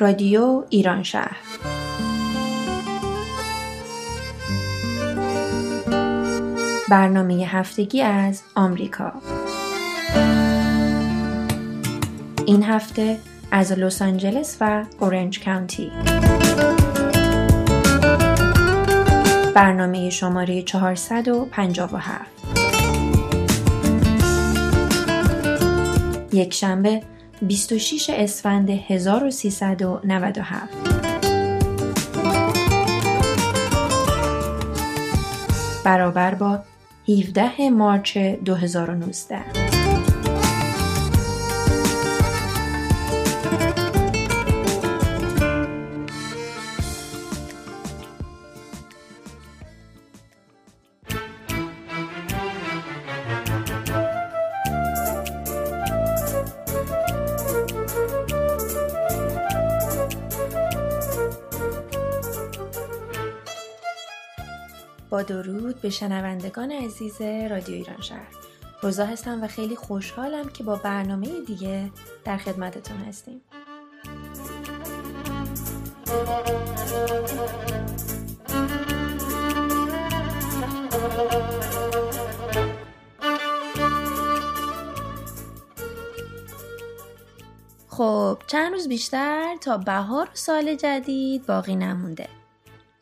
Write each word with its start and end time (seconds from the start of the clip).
رادیو 0.00 0.64
ایران 0.70 1.02
شهر. 1.02 1.36
برنامه 6.90 7.34
هفتگی 7.34 8.02
از 8.02 8.42
آمریکا. 8.54 9.12
این 12.46 12.62
هفته 12.62 13.18
از 13.50 13.72
لس 13.72 14.02
آنجلس 14.02 14.56
و 14.60 14.84
اورنج 15.00 15.44
کانتی 15.44 15.92
برنامه 19.54 20.10
شماره 20.10 20.62
457 20.62 22.30
یک 26.32 26.54
شنبه 26.54 27.02
26 27.42 28.10
اسفند 28.10 28.70
1397 28.70 30.68
برابر 35.84 36.34
با 36.34 36.58
17 37.08 37.70
مارچ 37.70 38.18
2019 38.18 39.69
درود 65.22 65.80
به 65.80 65.90
شنوندگان 65.90 66.72
عزیز 66.72 67.20
رادیو 67.50 67.74
ایران 67.74 68.00
شهر. 68.00 68.28
روزا 68.82 69.06
هستم 69.06 69.44
و 69.44 69.46
خیلی 69.46 69.76
خوشحالم 69.76 70.48
که 70.48 70.64
با 70.64 70.76
برنامه 70.76 71.28
دیگه 71.46 71.90
در 72.24 72.36
خدمتتون 72.36 72.96
هستیم. 72.96 73.40
خب 87.88 88.38
چند 88.46 88.72
روز 88.72 88.88
بیشتر 88.88 89.56
تا 89.60 89.76
بهار 89.76 90.28
سال 90.34 90.74
جدید 90.74 91.46
باقی 91.46 91.76
نمونده. 91.76 92.39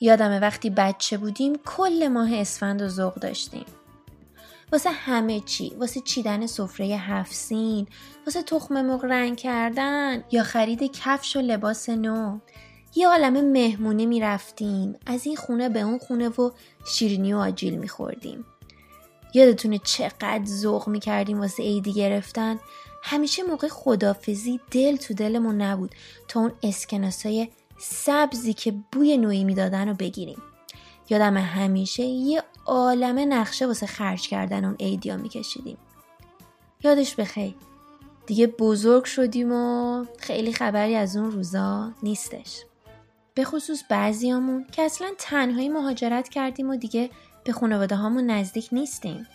یادمه 0.00 0.41
وقتی 0.41 0.70
بچه 0.70 1.18
بودیم 1.18 1.52
کل 1.66 2.08
ماه 2.08 2.34
اسفند 2.34 2.82
و 2.82 2.88
ذوق 2.88 3.14
داشتیم. 3.14 3.64
واسه 4.72 4.91
همه 4.91 5.41
چی 5.41 5.74
واسه 5.78 6.00
چیدن 6.00 6.46
سفره 6.46 6.86
هفسین 6.86 7.86
واسه 8.26 8.42
تخم 8.42 8.82
مرغ 8.82 9.04
رنگ 9.04 9.36
کردن 9.36 10.24
یا 10.30 10.42
خرید 10.42 10.82
کفش 10.92 11.36
و 11.36 11.41
لباس 11.41 11.88
نو. 11.88 12.38
یه 12.96 13.08
عالم 13.08 13.52
مهمونه 13.52 14.06
می‌رفتیم 14.06 14.94
از 15.06 15.26
این 15.26 15.36
خونه 15.36 15.69
به 15.69 15.80
اون 15.80 15.98
خونه 15.98 16.28
و 16.28 16.50
شیرینی 16.86 17.32
و 17.32 17.36
آجیل 17.36 17.76
میخوردیم. 17.76 18.44
یادتونه 19.34 19.78
چقدر 19.78 20.44
ذوق 20.44 20.88
می‌کردیم 20.88 21.41
واسه 21.41 21.62
عیدی 21.62 21.92
گرفتن؟ 21.92 22.58
همیشه 23.02 23.42
موقع 23.42 23.69
خدافزی 23.69 24.60
دل 24.70 24.97
تو 24.97 25.15
دلمون 25.15 25.62
نبود 25.62 25.94
تا 26.28 26.41
اون 26.41 26.53
اسکناسای 26.62 27.48
سبزی 27.78 28.53
که 28.55 28.75
بوی 28.93 29.16
نوعی 29.16 29.44
می‌دادن 29.44 29.89
رو 29.89 29.94
بگیریم. 29.94 30.43
یادم 31.11 31.37
همیشه 31.37 32.03
یه 32.03 32.43
عالمه 32.66 33.25
نقشه 33.25 33.66
واسه 33.66 33.87
خرج 33.87 34.28
کردن 34.28 34.65
اون 34.65 34.77
ایدیا 34.78 35.16
میکشیدیم. 35.16 35.78
یادش 36.84 37.15
بخیر. 37.15 37.55
دیگه 38.27 38.47
بزرگ 38.47 39.05
شدیم 39.05 39.53
و 39.53 40.05
خیلی 40.19 40.53
خبری 40.53 40.94
از 40.94 41.16
اون 41.16 41.31
روزا 41.31 41.93
نیستش. 42.03 42.65
به 43.34 43.44
خصوص 43.44 43.83
بعضیامون 43.91 44.66
که 44.72 44.83
اصلا 44.83 45.09
تنهایی 45.19 45.69
مهاجرت 45.69 46.28
کردیم 46.28 46.71
و 46.71 46.77
دیگه 46.77 47.10
به 47.45 47.53
خانواده 47.53 47.97
هامون 47.97 48.27
نزدیک 48.27 48.69
نیستیم. 48.72 49.27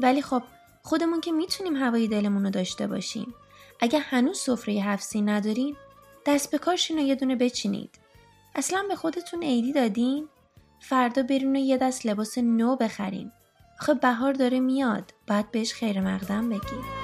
ولی 0.00 0.22
خب 0.22 0.42
خودمون 0.82 1.20
که 1.20 1.32
می‌تونیم 1.32 1.76
هوای 1.76 2.08
دلمون 2.08 2.44
رو 2.44 2.50
داشته 2.50 2.86
باشیم. 2.86 3.34
اگه 3.80 3.98
هنوز 3.98 4.38
سفره 4.38 4.74
هفسی 4.74 5.22
ندارین 5.22 5.76
دست 6.26 6.50
به 6.50 6.58
کارشین 6.58 6.98
رو 6.98 7.02
یه 7.02 7.14
دونه 7.14 7.36
بچینید. 7.36 7.98
اصلا 8.54 8.84
به 8.88 8.96
خودتون 8.96 9.42
عیدی 9.42 9.72
دادین؟ 9.72 10.28
فردا 10.80 11.22
برین 11.22 11.56
و 11.56 11.58
یه 11.58 11.76
دست 11.76 12.06
لباس 12.06 12.38
نو 12.38 12.76
بخرین. 12.76 13.32
آخه 13.80 13.94
بهار 13.94 14.32
داره 14.32 14.60
میاد. 14.60 15.14
باید 15.28 15.50
بهش 15.50 15.74
خیر 15.74 16.00
مقدم 16.00 16.48
بگیر 16.48 16.99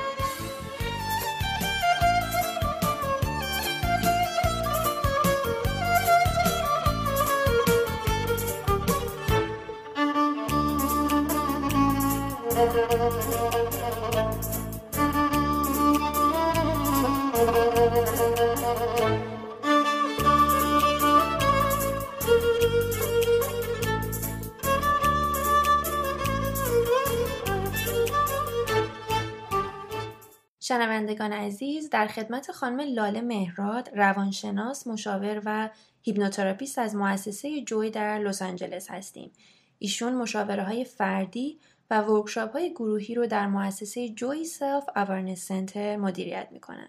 شنوندگان 30.69 31.32
عزیز 31.32 31.91
در 31.91 32.06
خدمت 32.06 32.53
خانم 32.53 32.81
لاله 32.81 33.21
مهراد 33.21 33.91
روانشناس 33.94 34.87
مشاور 34.87 35.43
و 35.44 35.71
هیپنوتراپیست 36.03 36.78
از 36.78 36.97
مؤسسه 36.97 37.60
جوی 37.60 37.91
در 37.91 38.19
لس 38.19 38.43
آنجلس 38.43 38.91
هستیم. 38.91 39.32
ایشون 39.78 40.15
مشاوره 40.15 40.62
های 40.62 40.84
فردی 40.84 41.60
و 41.91 42.00
workshop 42.01 42.53
های 42.53 42.71
گروهی 42.71 43.15
رو 43.15 43.27
در 43.27 43.47
مؤسسه 43.47 44.09
Joy 44.09 44.45
Self 44.45 44.84
Awareness 44.97 45.47
Center 45.47 45.97
مدیریت 45.97 46.49
می‌کنن. 46.50 46.88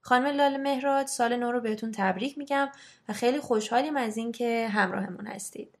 خانم 0.00 0.26
لاله 0.26 0.58
مهراد 0.58 1.06
سال 1.06 1.36
نو 1.36 1.52
رو 1.52 1.60
بهتون 1.60 1.92
تبریک 1.92 2.38
میگم 2.38 2.68
و 3.08 3.12
خیلی 3.12 3.40
خوشحالیم 3.40 3.96
از 3.96 4.16
اینکه 4.16 4.68
همراهمون 4.68 5.26
هستید. 5.26 5.78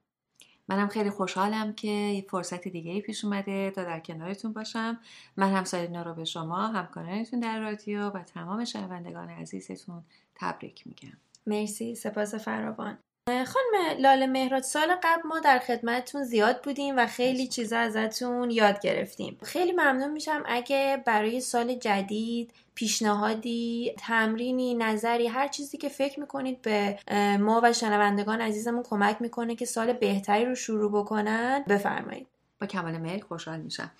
منم 0.68 0.88
خیلی 0.88 1.10
خوشحالم 1.10 1.72
که 1.72 1.88
یه 1.88 2.22
فرصت 2.30 2.68
دیگه 2.68 3.00
پیش 3.00 3.24
اومده 3.24 3.70
تا 3.70 3.84
در 3.84 4.00
کنارتون 4.00 4.52
باشم. 4.52 5.00
من 5.36 5.52
هم 5.52 5.64
سالینا 5.64 6.02
رو 6.02 6.14
به 6.14 6.24
شما 6.24 6.68
همکارانتون 6.68 7.40
در 7.40 7.60
رادیو 7.60 8.10
و 8.10 8.22
تمام 8.22 8.64
شنوندگان 8.64 9.30
عزیزتون 9.30 10.04
تبریک 10.34 10.86
میگم. 10.86 11.16
مرسی. 11.46 11.94
سپاس 11.94 12.34
فراوان. 12.34 12.98
خانم 13.28 13.98
لاله 13.98 14.26
مهراد 14.26 14.62
سال 14.62 14.94
قبل 15.02 15.28
ما 15.28 15.40
در 15.40 15.58
خدمتتون 15.58 16.24
زیاد 16.24 16.62
بودیم 16.64 16.96
و 16.96 17.06
خیلی 17.06 17.46
چیزا 17.46 17.78
ازتون 17.78 18.50
یاد 18.50 18.80
گرفتیم. 18.80 19.38
خیلی 19.42 19.72
ممنون 19.72 20.10
میشم 20.10 20.42
اگه 20.46 21.02
برای 21.06 21.40
سال 21.40 21.74
جدید 21.74 22.52
پیشنهادی 22.74 23.94
تمرینی 23.98 24.74
نظری 24.74 25.26
هر 25.26 25.48
چیزی 25.48 25.78
که 25.78 25.88
فکر 25.88 26.20
می‌کنید 26.20 26.62
به 26.62 26.98
ما 27.40 27.60
و 27.64 27.72
شنوندگان 27.72 28.40
عزیزمون 28.40 28.82
کمک 28.82 29.16
می‌کنه 29.20 29.54
که 29.54 29.64
سال 29.64 29.92
بهتری 29.92 30.44
رو 30.44 30.54
شروع 30.54 30.92
بکنن 30.92 31.64
بفرمایید. 31.68 32.26
با 32.60 32.66
کمال 32.66 32.98
میل 32.98 33.20
خوشحال 33.20 33.60
میشم. 33.60 33.90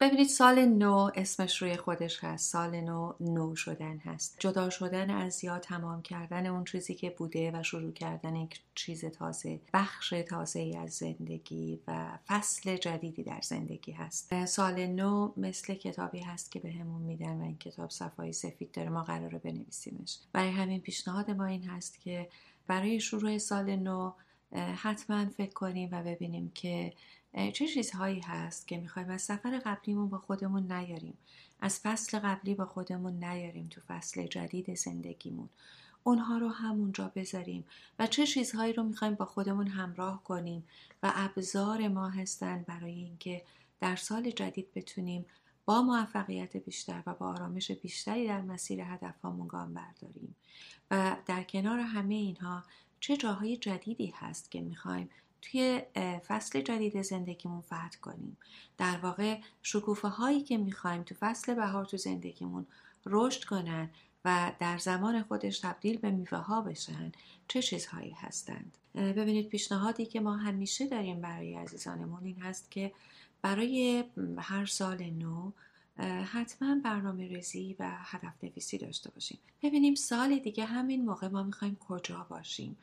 ببینید 0.00 0.28
سال 0.28 0.64
نو 0.64 1.10
اسمش 1.14 1.62
روی 1.62 1.76
خودش 1.76 2.24
هست. 2.24 2.52
سال 2.52 2.80
نو 2.80 3.12
نو 3.20 3.56
شدن 3.56 3.98
هست. 3.98 4.36
جدا 4.38 4.70
شدن 4.70 5.10
از 5.10 5.44
یا 5.44 5.58
تمام 5.58 6.02
کردن 6.02 6.46
اون 6.46 6.64
چیزی 6.64 6.94
که 6.94 7.10
بوده 7.10 7.50
و 7.54 7.62
شروع 7.62 7.92
کردن 7.92 8.36
یک 8.36 8.60
چیز 8.74 9.04
تازه 9.04 9.60
بخش 9.74 10.14
تازه 10.28 10.60
ای 10.60 10.76
از 10.76 10.90
زندگی 10.90 11.80
و 11.88 12.18
فصل 12.26 12.76
جدیدی 12.76 13.22
در 13.22 13.40
زندگی 13.42 13.92
هست. 13.92 14.44
سال 14.44 14.86
نو 14.86 15.32
مثل 15.36 15.74
کتابی 15.74 16.20
هست 16.20 16.52
که 16.52 16.60
به 16.60 16.72
همون 16.72 17.02
میدن 17.02 17.40
و 17.40 17.42
این 17.42 17.58
کتاب 17.58 17.90
صفایی 17.90 18.32
سفید 18.32 18.72
داره 18.72 18.88
ما 18.88 19.02
قراره 19.02 19.38
بنویسیمش. 19.38 20.18
برای 20.32 20.50
همین 20.50 20.80
پیشنهاد 20.80 21.30
ما 21.30 21.44
این 21.44 21.64
هست 21.64 22.00
که 22.00 22.28
برای 22.66 23.00
شروع 23.00 23.38
سال 23.38 23.76
نو 23.76 24.12
حتما 24.52 25.26
فکر 25.26 25.52
کنیم 25.52 25.88
و 25.92 26.02
ببینیم 26.02 26.52
که 26.54 26.92
چه 27.34 27.68
چیزهایی 27.68 28.20
هست 28.20 28.68
که 28.68 28.76
می‌خوایم 28.76 29.10
از 29.10 29.22
سفر 29.22 29.58
قبلیمون 29.58 30.08
با 30.08 30.18
خودمون 30.18 30.72
نیاریم؟ 30.72 31.18
از 31.60 31.80
فصل 31.80 32.18
قبلی 32.18 32.54
با 32.54 32.66
خودمون 32.66 33.24
نیاریم 33.24 33.68
تو 33.68 33.80
فصل 33.88 34.26
جدید 34.26 34.74
زندگیمون. 34.74 35.48
اونها 36.04 36.38
رو 36.38 36.48
همونجا 36.48 37.12
بذاریم 37.14 37.64
و 37.98 38.06
چه 38.06 38.26
چیزهایی 38.26 38.72
رو 38.72 38.82
می‌خوایم 38.82 39.14
با 39.14 39.24
خودمون 39.24 39.66
همراه 39.66 40.24
کنیم 40.24 40.64
و 41.02 41.12
ابزار 41.14 41.88
ما 41.88 42.08
هستن 42.08 42.64
برای 42.68 42.94
اینکه 42.94 43.42
در 43.80 43.96
سال 43.96 44.30
جدید 44.30 44.68
بتونیم 44.74 45.26
با 45.64 45.82
موفقیت 45.82 46.56
بیشتر 46.56 47.02
و 47.06 47.14
با 47.14 47.26
آرامش 47.26 47.70
بیشتری 47.70 48.26
در 48.26 48.40
مسیر 48.40 48.80
هدفهامون 48.80 49.48
گام 49.48 49.74
برداریم. 49.74 50.36
و 50.90 51.16
در 51.26 51.42
کنار 51.42 51.78
همه 51.78 52.14
اینها 52.14 52.62
چه 53.00 53.16
جاهای 53.16 53.56
جدیدی 53.56 54.14
هست 54.16 54.50
که 54.50 54.60
می‌خوایم 54.60 55.10
توی 55.42 55.82
فصل 56.26 56.60
جدید 56.60 57.02
زندگیمون 57.02 57.60
فتح 57.60 57.98
کنیم. 58.02 58.36
در 58.78 58.98
واقع 59.02 59.40
شکوفه 59.62 60.08
هایی 60.08 60.42
که 60.42 60.58
می‌خوایم 60.58 61.02
تو 61.02 61.14
فصل 61.20 61.54
بهار 61.54 61.84
تو 61.84 61.96
زندگیمون 61.96 62.66
رشد 63.06 63.44
کنن 63.44 63.90
و 64.24 64.52
در 64.60 64.78
زمان 64.78 65.22
خودش 65.22 65.58
تبدیل 65.58 65.98
به 65.98 66.10
میوه 66.10 66.38
ها 66.38 66.60
بشن 66.60 67.12
چه 67.48 67.62
چیزهایی 67.62 68.10
هستند؟ 68.10 68.78
ببینید 68.94 69.48
پیشنهادی 69.48 70.06
که 70.06 70.20
ما 70.20 70.36
همیشه 70.36 70.86
داریم 70.86 71.20
برای 71.20 71.54
عزیزانمون 71.54 72.24
این 72.24 72.40
هست 72.40 72.70
که 72.70 72.92
برای 73.42 74.04
هر 74.38 74.66
سال 74.66 75.10
نو 75.10 75.52
حتما 76.04 76.80
برنامه 76.84 77.28
ریزی 77.28 77.76
و 77.78 77.90
هدف 77.98 78.44
نویسی 78.44 78.78
داشته 78.78 79.10
باشیم. 79.10 79.38
ببینیم 79.62 79.94
سال 79.94 80.38
دیگه 80.38 80.64
همین 80.64 81.04
موقع 81.04 81.28
ما 81.28 81.42
می‌خوایم 81.42 81.76
کجا 81.76 82.26
باشیم 82.30 82.76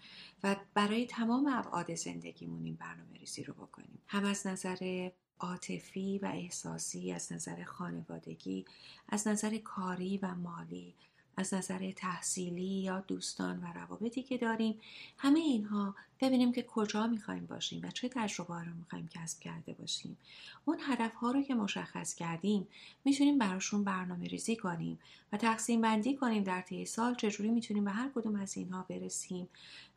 و 0.44 0.56
برای 0.74 1.06
تمام 1.06 1.48
ابعاد 1.48 1.96
زندگیمون 1.96 2.66
این 2.66 2.76
برنامه 2.76 3.18
ریزی 3.18 3.44
رو 3.44 3.54
بکنیم. 3.54 4.02
هم 4.08 4.26
از 4.26 4.48
نظر 4.48 5.10
عاطفی 5.40 6.20
و 6.20 6.26
احساسی 6.26 7.12
از 7.12 7.34
نظر 7.34 7.64
خانوادگی 7.64 8.66
از 9.10 9.28
نظر 9.28 9.58
کاری 9.58 10.18
و 10.18 10.36
مالی 10.36 10.96
از 11.38 11.54
نظر 11.54 11.92
تحصیلی 11.92 12.62
یا 12.62 13.00
دوستان 13.00 13.64
و 13.64 13.66
روابطی 13.74 14.24
که 14.24 14.38
داریم 14.38 14.80
همه 15.18 15.40
اینها 15.40 15.96
ببینیم 16.22 16.52
که 16.52 16.64
کجا 16.64 17.08
می‌خوایم 17.08 17.46
باشیم 17.46 17.82
و 17.84 17.92
چه 17.92 18.10
تجربه 18.10 18.64
رو 18.64 18.74
می‌خوایم 18.80 19.08
کسب 19.08 19.40
کرده 19.40 19.74
باشیم. 19.74 20.18
اون 20.66 20.78
هدف 20.82 21.14
ها 21.14 21.32
رو 21.32 21.42
که 21.42 21.56
مشخص 21.56 22.16
کردیم 22.16 22.68
می‌تونیم 23.06 23.38
براشون 23.38 23.84
برنامه 23.84 24.28
ریزی 24.28 24.56
کنیم 24.56 25.00
و 25.32 25.38
تقسیم 25.38 25.82
بندی 25.82 26.16
کنیم 26.16 26.44
در 26.44 26.62
طی 26.62 26.86
سال 26.86 27.16
چجوری 27.16 27.50
می‌تونیم 27.50 27.86
به 27.86 27.92
هر 27.92 28.10
کدوم 28.16 28.36
از 28.36 28.58
اینها 28.58 28.86
برسیم 28.90 29.48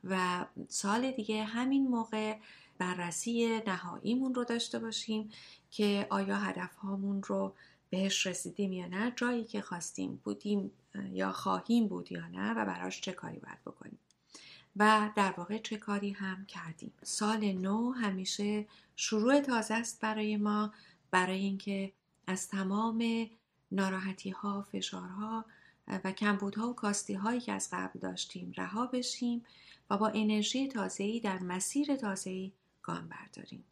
و 0.04 0.44
سال 0.68 1.10
دیگه 1.10 1.44
همین 1.44 1.88
موقع 1.88 2.36
بررسی 2.78 3.60
نهاییمون 3.66 4.34
رو 4.34 4.44
داشته 4.44 4.78
باشیم 4.78 5.30
که 5.70 6.06
آیا 6.10 6.36
هدف 6.36 6.74
هامون 6.74 7.22
رو 7.22 7.54
بهش 7.90 8.26
رسیدیم 8.26 8.72
یا 8.72 8.86
نه 8.86 9.12
جایی 9.16 9.44
که 9.44 9.60
خواستیم 9.60 10.20
بودیم 10.24 10.70
یا 11.12 11.32
خواهیم 11.32 11.88
بود 11.88 12.12
یا 12.12 12.26
نه 12.26 12.52
و 12.52 12.64
براش 12.64 13.00
چه 13.00 13.12
کاری 13.12 13.38
باید 13.38 13.60
بکنیم. 13.66 13.98
و 14.76 15.10
در 15.16 15.34
واقع 15.36 15.58
چه 15.58 15.76
کاری 15.76 16.10
هم 16.10 16.46
کردیم. 16.46 16.92
سال 17.02 17.52
نو 17.52 17.92
همیشه 17.92 18.66
شروع 18.96 19.40
تازه 19.40 19.74
است 19.74 20.00
برای 20.00 20.36
ما 20.36 20.72
برای 21.10 21.38
اینکه 21.38 21.92
از 22.26 22.48
تمام 22.48 23.28
ناراحتی 23.72 24.30
ها 24.30 24.62
فشارها 24.62 25.44
و 26.04 26.12
کمبودها 26.12 26.70
و 26.70 26.74
کاستی 26.74 27.14
هایی 27.14 27.40
که 27.40 27.52
از 27.52 27.68
قبل 27.72 27.98
داشتیم 28.00 28.52
رها 28.56 28.86
بشیم 28.86 29.44
و 29.90 29.98
با 29.98 30.08
انرژی 30.08 30.68
تازه‌ای 30.68 31.20
در 31.20 31.38
مسیر 31.38 31.96
تازه‌ای 31.96 32.52
گام 32.82 33.08
برداریم. 33.08 33.64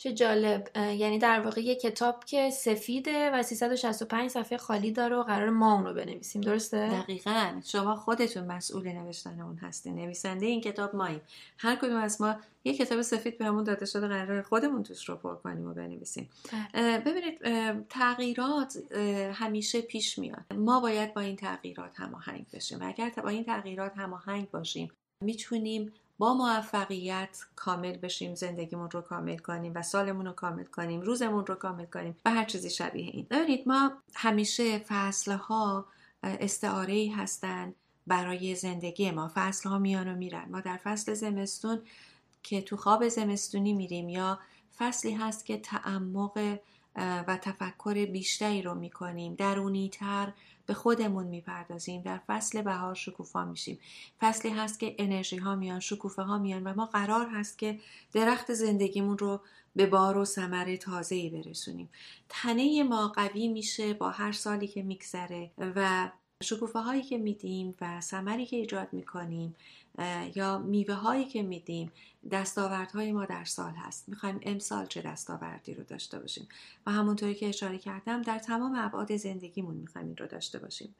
چه 0.00 0.12
جالب. 0.12 0.68
یعنی 0.76 1.18
در 1.18 1.40
واقع 1.40 1.60
یه 1.60 1.74
کتاب 1.74 2.24
که 2.24 2.50
سفیده 2.50 3.30
و 3.30 3.42
365 3.42 4.30
صفحه 4.30 4.58
خالی 4.58 4.92
داره 4.92 5.16
و 5.16 5.22
قرار 5.22 5.50
ما 5.50 5.74
اون 5.74 5.86
رو 5.86 5.94
بنویسیم. 5.94 6.42
درسته؟ 6.42 6.88
دقیقا. 6.88 7.60
شما 7.64 7.96
خودتون 7.96 8.44
مسئول 8.44 8.92
نوشتن 8.92 9.40
اون 9.40 9.56
هستین. 9.56 9.94
نویسنده 9.94 10.46
این 10.46 10.60
کتاب 10.60 10.96
ماییم. 10.96 11.20
هر 11.58 11.76
کدوم 11.76 11.96
از 11.96 12.20
ما 12.20 12.36
یه 12.64 12.74
کتاب 12.74 13.02
سفید 13.02 13.38
بهمون 13.38 13.64
داده 13.64 13.86
شده 13.86 14.08
قرار 14.08 14.42
خودمون 14.42 14.82
توش 14.82 15.08
رو 15.08 15.16
پر 15.16 15.34
کنیم 15.34 15.66
و 15.66 15.74
بنویسیم. 15.74 16.28
بله. 16.72 16.98
ببینید 16.98 17.38
تغییرات 17.88 18.92
همیشه 19.32 19.80
پیش 19.80 20.18
میاد. 20.18 20.44
ما 20.54 20.80
باید 20.80 21.14
با 21.14 21.20
این 21.20 21.36
تغییرات 21.36 21.92
هماهنگ 22.00 22.46
بشیم. 22.52 22.80
و 22.80 22.88
اگر 22.88 23.12
با 23.24 23.28
این 23.28 23.44
تغییرات 23.44 23.92
هماهنگ 23.96 24.50
باشیم 24.50 24.90
می‌تونیم 25.24 25.92
با 26.18 26.34
موفقیت 26.34 27.38
کامل 27.56 27.96
بشیم 27.96 28.34
زندگیمون 28.34 28.90
رو 28.90 29.00
کامل 29.00 29.38
کنیم 29.38 29.72
و 29.74 29.82
سالمون 29.82 30.26
رو 30.26 30.32
کامل 30.32 30.64
کنیم 30.64 31.00
روزمون 31.00 31.46
رو 31.46 31.54
کامل 31.54 31.84
کنیم 31.84 32.16
و 32.24 32.30
هر 32.30 32.44
چیزی 32.44 32.70
شبیه 32.70 33.06
این. 33.06 33.26
ببینید 33.30 33.68
ما 33.68 33.92
همیشه 34.14 34.78
فصلها 34.78 35.86
استعاره 36.22 36.92
ای 36.92 37.08
هستن 37.08 37.74
برای 38.06 38.54
زندگی 38.54 39.10
ما. 39.10 39.30
فصل 39.34 39.68
ها 39.68 39.78
میان 39.78 40.08
و 40.08 40.16
میرن. 40.16 40.48
ما 40.50 40.60
در 40.60 40.76
فصل 40.76 41.14
زمستون 41.14 41.82
که 42.42 42.62
تو 42.62 42.76
خواب 42.76 43.08
زمستونی 43.08 43.72
میریم 43.72 44.08
یا 44.08 44.38
فصلی 44.78 45.12
هست 45.12 45.46
که 45.46 45.58
تعمق 45.58 46.58
و 46.96 47.38
تفکر 47.42 48.06
بیشتری 48.12 48.62
رو 48.62 48.74
می‌کنیم 48.74 49.34
درونی 49.34 49.88
تر 49.88 50.32
به 50.68 50.74
خودمون 50.74 51.26
می‌پردازیم. 51.26 52.02
در 52.02 52.20
فصل 52.26 52.62
بهار 52.62 52.94
شکوفا 52.94 53.44
میشیم. 53.44 53.78
فصلی 54.20 54.50
هست 54.50 54.80
که 54.80 54.94
انرژی 54.98 55.36
ها 55.36 55.56
میان 55.56 55.80
شکوفه 55.80 56.22
ها 56.22 56.38
میان 56.38 56.62
و 56.64 56.74
ما 56.74 56.86
قرار 56.86 57.28
هست 57.28 57.58
که 57.58 57.78
درخت 58.12 58.54
زندگیمون 58.54 59.18
رو 59.18 59.40
به 59.76 59.86
بار 59.86 60.16
و 60.16 60.24
ثمر 60.24 60.76
تازه‌ای 60.76 61.30
برسونیم. 61.30 61.88
تنه 62.28 62.82
ما 62.82 63.08
قوی 63.08 63.48
میشه 63.48 63.94
با 63.94 64.10
هر 64.10 64.32
سالی 64.32 64.66
که 64.68 64.82
میگذره 64.82 65.50
و 65.58 66.10
شکوفه 66.42 66.78
هایی 66.78 67.02
که 67.02 67.18
میدیم 67.18 67.74
و 67.80 68.00
ثمری 68.00 68.46
که 68.46 68.56
ایجاد 68.56 68.88
می‌کنیم 68.92 69.54
یا 70.34 70.58
میوه 70.58 70.94
هایی 70.94 71.24
که 71.24 71.42
میدیم 71.42 71.92
دستاوردهای 72.30 73.12
ما 73.12 73.24
در 73.24 73.44
سال 73.44 73.72
هست. 73.72 74.08
می‌خوایم 74.08 74.40
امسال 74.42 74.86
چه 74.86 75.02
دستاوردی 75.02 75.74
رو 75.74 75.84
داشته 75.84 76.18
باشیم؟ 76.18 76.48
و 76.86 76.90
همونطوری 76.90 77.34
که 77.34 77.48
اشاره 77.48 77.78
کردم 77.78 78.22
در 78.22 78.38
تمام 78.38 78.74
ابعاد 78.74 79.16
زندگیمون 79.16 79.74
می‌خوایم 79.74 80.06
این 80.06 80.16
رو 80.16 80.26
داشته 80.26 80.58
باشیم. 80.58 80.94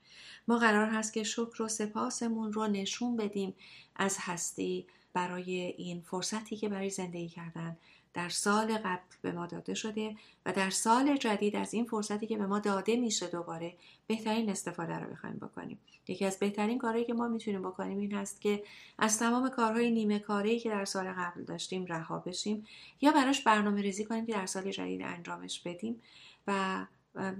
ما 0.49 0.58
قرار 0.58 0.87
هست 0.87 1.12
که 1.12 1.25
شکر 1.25 1.62
و 1.62 1.69
سپاسمون 1.69 2.52
رو 2.52 2.67
نشون 2.67 3.17
بدیم 3.17 3.55
از 3.96 4.17
هستی 4.20 4.87
برای 5.12 5.61
این 5.61 6.00
فرصتی 6.00 6.56
که 6.56 6.69
برای 6.69 6.90
زندگی 6.90 7.29
کردن 7.29 7.76
در 8.15 8.29
سال 8.29 8.79
قبل 8.79 9.03
به 9.23 9.33
ما 9.33 9.47
داده 9.47 9.75
شده 9.75 10.17
و 10.47 10.53
در 10.53 10.71
سال 10.71 11.17
جدید 11.17 11.57
از 11.57 11.75
این 11.75 11.85
فرصتی 11.85 12.27
که 12.27 12.39
به 12.39 12.47
ما 12.47 12.59
داده 12.59 12.97
میشه 12.97 13.27
دوباره 13.27 13.75
بهترین 14.07 14.51
استفاده 14.51 14.99
رو 14.99 15.11
بخوایم 15.11 15.37
بکنیم. 15.37 15.79
یکی 16.09 16.25
از 16.25 16.39
بهترین 16.39 16.79
کارهایی 16.79 17.05
که 17.05 17.15
ما 17.15 17.29
می‌تونیم 17.29 17.63
بکنیم 17.63 17.99
این 17.99 18.15
هست 18.15 18.41
که 18.41 18.63
از 18.99 19.19
تمام 19.19 19.49
کارهای 19.49 19.91
نیمه 19.91 20.19
کاری 20.19 20.61
که 20.61 20.71
در 20.71 20.85
سال 20.85 21.13
قبل 21.13 21.45
داشتیم 21.45 21.87
رها 21.87 22.19
بشیم 22.19 22.67
یا 23.01 23.13
براش 23.13 23.43
برنامه 23.43 23.83
ریزی 23.83 24.05
کنیم 24.05 24.27
که 24.27 24.33
در 24.33 24.47
سال 24.47 24.71
جدید 24.71 25.03
انجامش 25.03 25.61
بدیم 25.61 26.03
و 26.47 26.87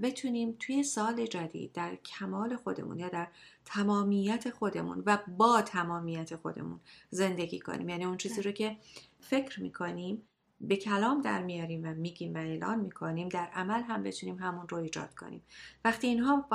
بتونیم 0.01 0.55
توی 0.59 0.83
سال 0.83 1.25
جدید 1.25 1.71
در 1.71 1.95
کمال 1.95 2.55
خودمون 2.55 2.99
یا 2.99 3.09
در 3.09 3.27
تمامیت 3.65 4.49
خودمون 4.49 5.03
و 5.05 5.17
با 5.37 5.61
تمامیت 5.61 6.35
خودمون 6.35 6.79
زندگی 7.09 7.59
کنیم. 7.59 7.89
یعنی 7.89 8.05
اون 8.05 8.17
چیزی 8.17 8.41
رو 8.41 8.51
که 8.51 8.77
فکر 9.19 9.61
می‌کنیم 9.61 10.28
به 10.61 10.75
کلام 10.75 11.21
در 11.21 11.43
میاریم 11.43 11.83
و 11.83 11.93
میگیم 11.93 12.33
و 12.33 12.37
اعلان 12.37 12.79
می‌کنیم 12.79 13.29
در 13.29 13.45
عمل 13.45 13.81
هم 13.81 14.03
بتونیم 14.03 14.39
همون 14.39 14.67
رو 14.69 14.77
ایجاد 14.77 15.15
کنیم. 15.15 15.41
وقتی 15.85 16.07
اینها 16.07 16.47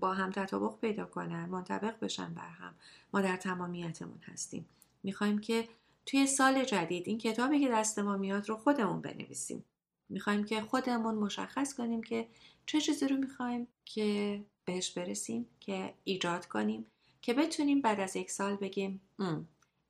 با 0.00 0.14
هم 0.14 0.30
تطابق 0.30 0.80
پیدا 0.80 1.04
کنن 1.04 1.46
منطبق 1.46 1.98
بشن 2.00 2.34
بر 2.34 2.48
هم 2.48 2.74
ما 3.12 3.20
در 3.20 3.36
تمامیتمون 3.36 4.20
هستیم. 4.32 4.66
می‌خوایم 5.02 5.38
که 5.38 5.68
توی 6.06 6.26
سال 6.26 6.64
جدید 6.64 7.08
این 7.08 7.18
کتابی 7.18 7.60
که 7.60 7.68
دست 7.68 7.98
ما 7.98 8.16
میاد 8.16 8.48
رو 8.48 8.56
خودمون 8.56 9.00
بنویسیم. 9.00 9.64
می‌خوایم 10.08 10.44
که 10.44 10.60
خودمون 10.60 11.14
مشخص 11.14 11.74
کنیم 11.74 12.02
که 12.02 12.28
چه 12.66 12.80
چیزی 12.80 13.08
رو 13.08 13.16
می‌خوایم 13.16 13.68
که 13.84 14.40
بهش 14.64 14.90
برسیم 14.90 15.46
که 15.60 15.94
ایجاد 16.04 16.46
کنیم 16.46 16.86
که 17.22 17.34
بتونیم 17.34 17.80
بعد 17.80 18.00
از 18.00 18.16
یک 18.16 18.30
سال 18.30 18.56
بگیم 18.56 19.00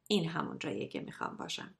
این 0.09 0.29
همون 0.29 0.59
جاییه 0.59 0.89
که 0.89 1.01
می‌خوام 1.01 1.37
باشم. 1.37 1.75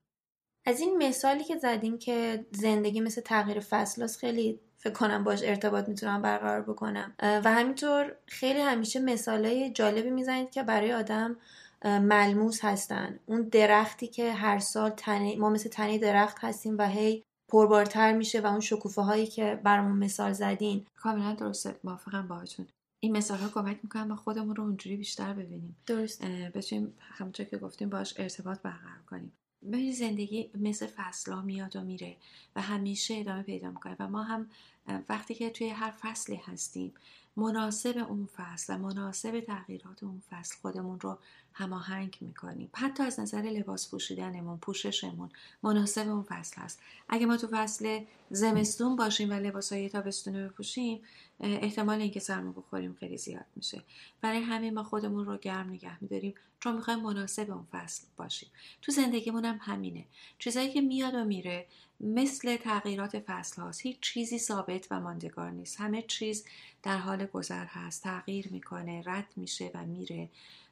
از 0.69 0.81
این 0.81 0.97
مثالی 0.97 1.45
که 1.45 1.59
زدیم 1.59 1.99
که 1.99 2.47
زندگی 2.53 3.01
مثل 3.01 3.21
تغییر 3.21 3.61
فصل 3.61 4.07
خیلی 4.07 4.61
فکر 4.77 4.93
کنم 4.93 5.25
باش 5.25 5.43
ارتباط 5.43 5.89
می‌تونم 5.89 6.23
برقرار 6.23 6.63
بکنم. 6.63 7.15
و 7.23 7.53
همینطور 7.53 8.17
خیلی 8.27 8.61
همیشه 8.61 9.01
مثالای 9.01 9.71
جالبی 9.71 10.11
می‌زنید 10.11 10.51
که 10.51 10.63
برای 10.63 10.93
آدم 10.93 11.37
ملموس 11.85 12.65
هستن. 12.65 13.19
اون 13.27 13.43
درختی 13.43 14.07
که 14.07 14.33
هر 14.33 14.59
سال 14.59 14.91
تنه 14.91 15.37
ما 15.37 15.51
مثل 15.51 15.69
تنه 15.69 15.99
درخت 15.99 16.37
هستیم 16.41 16.79
و 16.79 16.89
هی 16.89 17.23
پربارتر 17.53 18.13
میشه 18.13 18.41
و 18.41 18.47
اون 18.47 18.61
شکوفه 18.61 19.03
هایی 19.03 19.27
که 19.27 19.61
برامون 19.65 19.99
مثال 19.99 20.33
زدین. 20.33 20.87
کاملا 20.97 21.35
درسته. 21.35 21.75
موافقم 21.85 22.29
باهاتون. 22.29 22.67
این 23.01 23.17
مثال 23.17 23.39
ها 23.39 23.49
کمک 23.49 23.79
می‌کنن 23.83 24.09
با 24.09 24.17
خودمون 24.17 24.57
رو 24.57 24.65
اونجوری 24.65 24.97
بیشتر 24.97 25.33
ببینیم. 25.33 25.77
درست. 25.87 26.25
بتونیم 26.25 26.95
همونطور 27.01 27.47
که 27.47 27.59
گفتیم 27.59 27.89
باش 27.89 28.15
ارتباط 28.21 28.59
برقرار 28.63 29.03
کنیم. 29.11 29.33
ببین 29.63 29.93
زندگی 29.93 30.51
مثل 30.55 30.87
فصلا 30.87 31.43
میاد 31.43 31.77
و 31.77 31.81
میره 31.81 32.17
و 32.57 32.63
همیشه 32.63 33.15
ادامه 33.15 33.43
پیدا 33.43 33.71
می‌کنه. 33.71 33.97
و 34.01 34.09
ما 34.09 34.23
هم 34.23 34.51
وقتی 35.09 35.35
که 35.35 35.51
توی 35.51 35.69
هر 35.69 35.91
فصلی 35.91 36.37
هستیم 36.37 36.95
مناسب 37.37 38.07
اون 38.09 38.29
فصل 38.37 38.75
و 38.75 38.79
مناسب 38.79 39.41
تغییرات 39.41 40.03
اون 40.03 40.23
فصل 40.31 40.57
خودمون 40.63 41.01
رو 41.01 41.19
هماهنگ 41.53 42.19
می‌کنیم. 42.21 42.71
حتی 42.75 43.03
از 43.03 43.21
نظر 43.21 43.43
لباس 43.43 43.91
پوشیدنمون 43.91 44.59
پوششمون 44.59 45.31
مناسب 45.63 46.09
اون 46.09 46.23
فصل 46.23 46.61
هست. 46.61 46.81
اگه 47.09 47.27
ما 47.27 47.37
تو 47.37 47.49
فصل 47.53 48.05
زمستون 48.31 48.97
باشیم 48.97 49.31
و 49.31 49.33
لباس 49.33 49.73
های 49.73 49.89
تابستون 49.89 50.37
رو 50.37 50.49
بپوشیم 50.49 51.01
احتمال 51.41 52.01
اینکه 52.01 52.21
سرما 52.21 52.53
بخوریم 52.53 52.97
خیلی 53.01 53.19
زیاد 53.19 53.47
میشه. 53.57 53.83
برای 54.21 54.39
همین 54.39 54.75
ما 54.75 54.83
خودمون 54.83 55.25
رو 55.25 55.37
گرم 55.37 55.71
نگه 55.71 56.03
میداریم 56.03 56.35
چون 56.61 56.77
می‌خوایم 56.77 57.01
مناسب 57.01 57.51
اون 57.51 57.67
فصل 57.73 58.07
باشیم. 58.17 58.49
تو 58.83 58.93
زندگیمون 58.93 59.45
هم 59.45 59.59
همینه. 59.61 60.05
چیزایی 60.39 60.73
که 60.73 60.81
میاد 60.81 61.15
و 61.15 61.25
میره 61.25 61.67
مثل 62.01 62.57
تغییرات 62.57 63.19
فصل 63.19 63.63
هاست 63.63 63.81
هیچ 63.81 64.01
چیزی 64.01 64.39
ثابت 64.39 64.87
و 64.91 65.01
ماندگار 65.01 65.51
نیست. 65.51 65.81
همه 65.81 66.03
چیز 66.03 66.45
در 66.83 66.99
حال 66.99 67.27
گذر 67.27 67.65
هست. 67.65 68.03
تغییر 68.03 68.49
می‌کنه 68.51 69.03
رد 69.07 69.33
میشه 69.37 69.71
و 69.75 69.87
میره. 69.87 70.29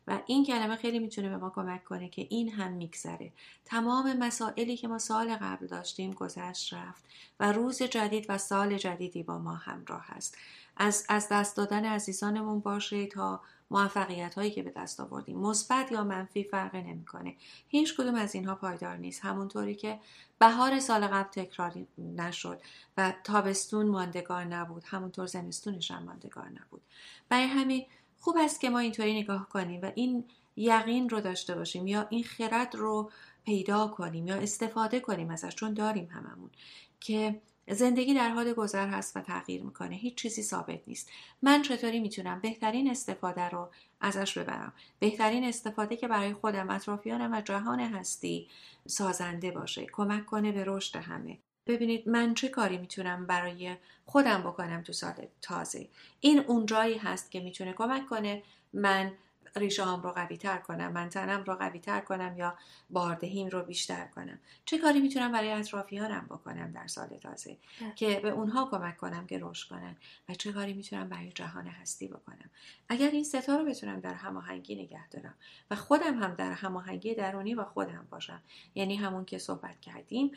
و 0.08 0.18
این 0.26 0.44
کلمه 0.44 0.76
خیلی 0.76 0.98
می‌تونه 0.98 1.28
به 1.28 1.36
ما 1.36 1.50
کمک 1.50 1.84
کنه 1.84 2.08
که 2.08 2.26
این 2.30 2.50
هم 2.50 2.72
میگذره. 2.72 3.32
تمام 3.64 4.18
مسائلی 4.18 4.76
که 4.76 4.88
ما 4.88 4.98
سال 4.98 5.36
قبل 5.36 5.66
داشتیم 5.66 6.12
گذشت 6.12 6.74
رفت 6.74 7.04
و 7.40 7.52
روز 7.52 7.82
جدید 7.82 8.26
و 8.28 8.38
سال 8.38 8.76
جدیدی 8.76 9.22
با 9.22 9.38
ما 9.38 9.54
همراه 9.54 10.04
هست 10.06 10.38
از, 10.76 11.06
از 11.08 11.28
دست 11.30 11.56
دادن 11.56 11.84
عزیزانمون 11.84 12.60
باشه 12.60 13.06
تا 13.06 13.40
موفقیت 13.70 14.34
هایی 14.34 14.50
که 14.50 14.62
به 14.62 14.70
دست 14.76 15.00
آوردیم. 15.00 15.38
مثبت 15.38 15.92
یا 15.92 16.04
منفی 16.04 16.44
فرقی 16.44 16.82
نمی‌کنه. 16.82 17.34
هیچ 17.68 17.96
کدوم 17.96 18.14
از 18.14 18.34
اینها 18.34 18.54
پایدار 18.54 18.96
نیست. 18.96 19.24
همونطوری 19.24 19.74
که 19.74 20.00
بهار 20.38 20.80
سال 20.80 21.06
قبل 21.06 21.28
تکرار 21.28 21.74
نشد 21.98 22.60
و 22.96 23.12
تابستون 23.24 23.86
ماندگار 23.86 24.44
نبود. 24.44 24.82
همونطور 24.86 25.26
زمستونش 25.26 25.90
هم 25.90 26.02
ماندگار 26.02 26.48
نبود. 26.48 26.82
برای 27.28 27.46
همین 27.46 27.86
خوب 28.20 28.36
است 28.40 28.60
که 28.60 28.70
ما 28.70 28.78
اینطوری 28.78 29.22
نگاه 29.22 29.48
کنیم 29.48 29.82
و 29.82 29.92
این 29.94 30.24
یقین 30.56 31.08
رو 31.08 31.20
داشته 31.20 31.54
باشیم 31.54 31.86
یا 31.86 32.06
این 32.10 32.24
خرد 32.24 32.74
رو 32.74 33.10
پیدا 33.44 33.88
کنیم 33.88 34.26
یا 34.26 34.34
استفاده 34.34 35.00
کنیم 35.00 35.30
ازش 35.30 35.54
چون 35.54 35.74
داریم 35.74 36.08
هممون 36.12 36.50
که 37.00 37.40
زندگی 37.70 38.14
در 38.14 38.28
حال 38.28 38.52
گذر 38.52 38.88
هست 38.88 39.16
و 39.16 39.20
تغییر 39.20 39.62
می‌کنه. 39.62 39.96
هیچ 39.96 40.14
چیزی 40.14 40.42
ثابت 40.42 40.80
نیست. 40.86 41.10
من 41.42 41.62
چطوری 41.62 42.00
می‌تونم 42.00 42.40
بهترین 42.40 42.90
استفاده 42.90 43.48
رو 43.48 43.68
ازش 44.00 44.38
ببرم؟ 44.38 44.72
بهترین 44.98 45.44
استفاده 45.44 45.96
که 45.96 46.08
برای 46.08 46.32
خودم 46.32 46.70
اطرافیانم 46.70 47.32
و 47.32 47.40
جهان 47.40 47.80
هستی 47.80 48.48
سازنده 48.86 49.50
باشه. 49.50 49.86
کمک 49.86 50.26
کنه 50.26 50.52
به 50.52 50.64
رشد 50.66 50.96
همه. 50.96 51.38
ببینید 51.66 52.08
من 52.08 52.34
چه 52.34 52.48
کاری 52.48 52.78
می‌تونم 52.78 53.26
برای 53.26 53.76
خودم 54.04 54.40
بکنم 54.40 54.82
تو 54.82 54.92
سال 54.92 55.14
تازه؟ 55.42 55.88
این 56.20 56.38
اون 56.38 56.66
جایی 56.66 56.98
هست 56.98 57.30
که 57.30 57.40
می‌تونه 57.40 57.72
کمک 57.72 58.06
کنه 58.06 58.42
من 58.72 59.12
ریشه 59.58 59.84
هم 59.84 60.02
رو 60.02 60.10
قوی 60.10 60.36
تر 60.36 60.58
کنم 60.58 60.92
من 60.92 61.08
تنم 61.08 61.44
رو 61.44 61.54
قوی 61.54 61.78
تر 61.78 62.00
کنم 62.00 62.36
یا 62.36 62.54
باردهیم 62.90 63.48
رو 63.48 63.62
بیشتر 63.62 64.06
کنم. 64.06 64.38
چه 64.64 64.78
کاری 64.78 65.00
می‌تونم 65.00 65.32
برای 65.32 65.52
اطرافیانم 65.52 66.26
بکنم 66.30 66.72
در 66.72 66.86
سال 66.86 67.08
تازه 67.08 67.56
ده. 67.80 67.92
که 67.96 68.20
به 68.20 68.28
اونها 68.28 68.68
کمک 68.70 68.96
کنم 68.96 69.26
که 69.26 69.38
رشد 69.42 69.68
کنن؟ 69.68 69.96
و 70.28 70.34
چه 70.34 70.52
کاری 70.52 70.72
می‌تونم 70.72 71.08
برای 71.08 71.32
جهان 71.32 71.66
هستی 71.66 72.08
بکنم؟ 72.08 72.50
اگر 72.88 73.10
این 73.10 73.24
ستا 73.24 73.56
رو 73.56 73.64
بتونم 73.64 74.00
در 74.00 74.14
هماهنگی 74.14 74.74
نگه 74.74 75.08
دارم 75.08 75.34
و 75.70 75.76
خودم 75.76 76.22
هم 76.22 76.34
در 76.34 76.52
هماهنگی 76.52 77.14
درونی 77.14 77.54
با 77.54 77.64
خودم 77.64 78.06
باشم 78.10 78.42
یعنی 78.74 78.96
همون 78.96 79.24
که 79.24 79.38
صحبت 79.38 79.80
کردیم 79.80 80.32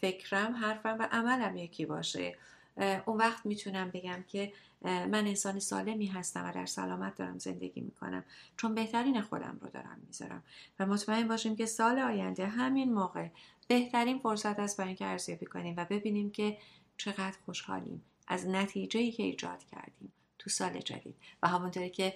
فکرم 0.00 0.56
حرفم 0.56 0.96
و 1.00 1.08
عملم 1.12 1.56
یکی 1.56 1.86
باشه 1.86 2.36
اون 2.76 3.16
وقت 3.16 3.46
می‌تونم 3.46 3.90
بگم 3.90 4.24
که 4.28 4.52
من 4.84 5.26
انسان 5.26 5.58
سالمی 5.58 6.06
هستم 6.06 6.44
و 6.44 6.52
در 6.52 6.66
سلامت 6.66 7.14
دارم 7.14 7.38
زندگی 7.38 7.80
می‌کنم. 7.80 8.24
چون 8.56 8.74
بهترین 8.74 9.20
خودم 9.20 9.58
رو 9.60 9.68
دارم 9.68 10.02
می‌ذارم. 10.06 10.42
و 10.78 10.86
مطمئن 10.86 11.28
باشیم 11.28 11.56
که 11.56 11.66
سال 11.66 11.98
آینده 11.98 12.46
همین 12.46 12.92
موقع 12.92 13.28
بهترین 13.68 14.18
فرصت 14.18 14.58
است 14.58 14.76
برای 14.76 14.88
اینکه 14.88 15.06
ارزیابی 15.06 15.46
کنیم 15.46 15.74
و 15.76 15.84
ببینیم 15.84 16.30
که 16.30 16.58
چقدر 16.96 17.36
خوشحالیم. 17.44 18.04
از 18.28 18.46
نتیجه 18.46 19.10
که 19.10 19.22
ایجاد 19.22 19.64
کردیم 19.64 20.12
تو 20.38 20.50
سال 20.50 20.80
جدید. 20.80 21.16
و 21.42 21.48
همونطوری 21.48 21.90
که 21.90 22.14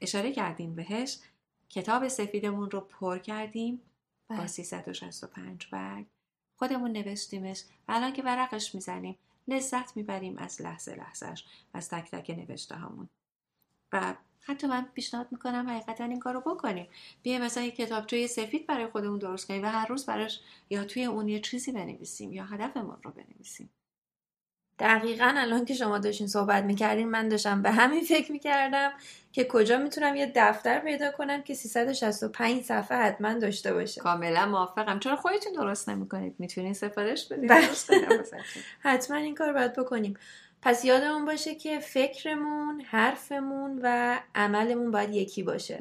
اشاره 0.00 0.32
کردیم 0.32 0.74
بهش 0.74 1.18
کتاب 1.68 2.08
سفیدمون 2.08 2.70
رو 2.70 2.80
پر 2.80 3.18
کردیم 3.18 3.80
با 4.30 4.46
365 4.46 5.66
بله. 5.66 5.80
برگ 5.80 6.06
خودمون 6.56 6.92
نوشتیمش. 6.92 7.62
و 7.88 7.92
الان 7.92 8.12
که 8.12 8.22
ورقش 8.22 8.74
می‌زنیم 8.74 9.16
لذت 9.48 9.96
می‌بریم 9.96 10.38
از 10.38 10.62
لحظه 10.62 10.94
لحظهش 10.94 11.44
از 11.74 11.88
تک 11.88 12.10
تک 12.10 12.30
نوشته 12.30 12.74
همون 12.74 13.08
و 13.92 14.14
حتی 14.40 14.66
من 14.66 14.84
پیشنهاد 14.94 15.28
می‌کنم 15.32 15.70
حقیقتا 15.70 16.04
این 16.04 16.20
کار 16.20 16.34
رو 16.34 16.40
بکنیم. 16.40 16.88
بیا 17.22 17.38
مثلا 17.38 17.62
یک 17.62 17.76
کتابچه 17.76 18.26
سفید 18.26 18.66
برای 18.66 18.86
خودمون 18.86 19.18
درست 19.18 19.48
کنیم 19.48 19.62
و 19.62 19.66
هر 19.66 19.86
روز 19.86 20.06
براش 20.06 20.40
یا 20.70 20.84
توی 20.84 21.04
اون 21.04 21.28
یه 21.28 21.40
چیزی 21.40 21.72
بنویسیم 21.72 22.32
یا 22.32 22.44
هدفمون 22.44 22.96
رو 23.02 23.10
بنویسیم. 23.10 23.70
دقیقا 24.78 25.34
الان 25.36 25.64
که 25.64 25.74
شما 25.74 25.98
داشتین 25.98 26.26
صحبت 26.26 26.64
می‌کردین 26.64 27.08
من 27.08 27.28
داشتم 27.28 27.62
به 27.62 27.70
همین 27.70 28.00
فکر 28.04 28.32
می‌کردم 28.32 28.92
که 29.32 29.44
کجا 29.44 29.78
می‌تونم 29.78 30.16
یه 30.16 30.32
دفتر 30.36 30.78
پیدا 30.78 31.10
کنم 31.10 31.42
که 31.42 31.54
365 31.54 32.62
صفحه 32.62 32.98
حتما 32.98 33.34
داشته 33.34 33.74
باشه. 33.74 34.00
کاملا 34.00 34.46
موافقم. 34.46 34.98
چرا 34.98 35.16
خودتون 35.16 35.52
درست 35.52 35.88
نمی‌کنید؟ 35.88 36.34
می‌تونین 36.38 36.72
سفارش 36.72 37.26
بدید 37.28 37.50
بله. 37.50 37.68
حتما 38.80 39.16
این 39.16 39.34
کار 39.34 39.52
باید 39.52 39.72
بکنیم. 39.72 40.16
پس 40.62 40.84
یادمون 40.84 41.24
باشه 41.24 41.54
که 41.54 41.78
فکرمون 41.78 42.80
حرفمون 42.80 43.80
و 43.82 44.18
عملمون 44.34 44.90
باید 44.90 45.10
یکی 45.10 45.42
باشه. 45.42 45.78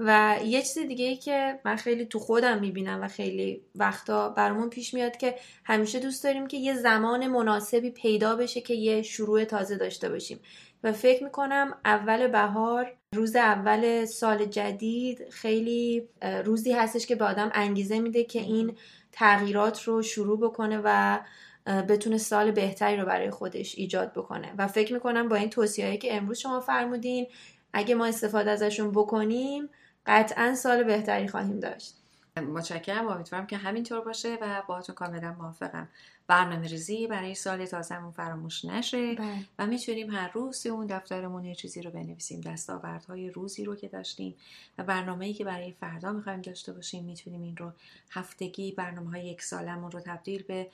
و 0.00 0.38
یه 0.44 0.62
چیز 0.62 0.78
دیگه 0.78 1.04
ای 1.04 1.16
که 1.16 1.60
من 1.64 1.76
خیلی 1.76 2.06
تو 2.06 2.18
خودم 2.18 2.60
می‌بینم 2.60 3.02
و 3.02 3.08
خیلی 3.08 3.62
وقتا 3.74 4.28
برامون 4.28 4.70
پیش 4.70 4.94
میاد 4.94 5.16
که 5.16 5.34
همیشه 5.64 5.98
دوست 5.98 6.24
داریم 6.24 6.46
که 6.46 6.56
یه 6.56 6.74
زمان 6.74 7.26
مناسبی 7.26 7.90
پیدا 7.90 8.36
بشه 8.36 8.60
که 8.60 8.74
یه 8.74 9.02
شروع 9.02 9.44
تازه 9.44 9.76
داشته 9.76 10.08
باشیم. 10.08 10.40
و 10.84 10.92
فکر 10.92 11.24
می‌کنم 11.24 11.74
اول 11.84 12.26
بهار 12.26 12.92
روز 13.14 13.36
اول 13.36 14.04
سال 14.04 14.44
جدید 14.44 15.30
خیلی 15.30 16.08
روزی 16.44 16.72
هستش 16.72 17.06
که 17.06 17.14
به 17.14 17.24
آدم 17.24 17.50
انگیزه 17.54 17.98
میده 17.98 18.24
که 18.24 18.40
این 18.40 18.76
تغییرات 19.12 19.82
رو 19.82 20.02
شروع 20.02 20.40
بکنه 20.40 20.80
و 20.84 21.18
بتونه 21.66 22.18
سال 22.18 22.50
بهتری 22.50 22.96
رو 22.96 23.06
برای 23.06 23.30
خودش 23.30 23.74
ایجاد 23.78 24.12
بکنه. 24.12 24.52
و 24.58 24.66
فکر 24.66 24.92
می‌کنم 24.92 25.28
با 25.28 25.36
این 25.36 25.50
توصیه‌ای 25.50 25.98
که 25.98 26.16
امروز 26.16 26.38
شما 26.38 26.60
فرمودین 26.60 27.26
اگه 27.72 27.94
ما 27.94 28.06
استفاده 28.06 28.50
ازشون 28.50 28.90
بکنیم 28.90 29.68
قطعا 30.08 30.54
سال 30.54 30.84
بهتری 30.84 31.28
خواهیم 31.28 31.60
داشت. 31.60 31.96
متشکرم 32.36 33.08
امیدوارم 33.08 33.46
که 33.46 33.56
همینطور 33.56 34.00
باشه 34.00 34.38
و 34.42 34.62
باهاتون 34.68 34.94
کاملا 34.94 35.32
موافقم. 35.38 35.88
برنامه 36.28 36.68
ریزی 36.68 37.06
برای 37.06 37.34
سال 37.34 37.66
تازهمون 37.66 38.10
فراموش 38.10 38.64
نشه 38.64 39.14
بله. 39.14 39.44
و 39.58 39.66
می‌تونیم 39.66 40.10
هر 40.10 40.30
روز 40.32 40.66
اون 40.66 40.86
دفترمون 40.86 41.44
یه 41.44 41.54
چیزی 41.54 41.82
رو 41.82 41.90
بنویسیم 41.90 42.40
دستاوردهای 42.40 43.30
روزی 43.30 43.64
رو 43.64 43.76
که 43.76 43.88
داشتیم 43.88 44.34
و 44.78 44.84
برنامه 44.84 45.26
ای 45.26 45.34
که 45.34 45.44
برای 45.44 45.72
فردا 45.72 46.12
می‌خوایم 46.12 46.40
داشته 46.40 46.72
باشیم 46.72 47.04
می‌تونیم 47.04 47.42
این 47.42 47.56
رو 47.56 47.72
هفتگی 48.10 48.72
برنامه 48.72 49.10
های 49.10 49.26
یک 49.26 49.42
سالمون 49.42 49.90
رو 49.90 50.00
تبدیل 50.00 50.42
به 50.42 50.70